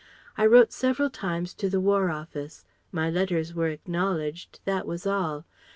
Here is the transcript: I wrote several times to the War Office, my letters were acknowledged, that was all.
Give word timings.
I 0.35 0.47
wrote 0.47 0.71
several 0.73 1.11
times 1.11 1.53
to 1.53 1.69
the 1.69 1.79
War 1.79 2.09
Office, 2.09 2.65
my 2.91 3.11
letters 3.11 3.53
were 3.53 3.69
acknowledged, 3.69 4.59
that 4.65 4.87
was 4.87 5.05
all. 5.05 5.45